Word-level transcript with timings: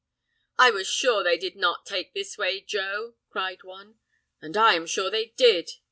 "I 0.57 0.71
was 0.71 0.87
sure 0.87 1.21
they 1.23 1.37
did 1.37 1.55
not 1.55 1.85
take 1.85 2.11
this 2.15 2.35
way, 2.35 2.59
Joe," 2.59 3.13
cried 3.29 3.63
one. 3.63 3.99
"And 4.41 4.57
I 4.57 4.73
am 4.73 4.87
sure 4.87 5.11
they 5.11 5.27
did!" 5.37 5.69